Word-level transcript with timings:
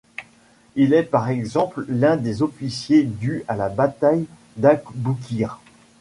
Il 0.75 0.95
est 0.95 1.03
par 1.03 1.29
exemple 1.29 1.85
l'un 1.87 2.17
des 2.17 2.41
officiers 2.41 3.03
du 3.03 3.43
à 3.47 3.55
la 3.55 3.69
bataille 3.69 4.25
d'Aboukir. 4.57 5.59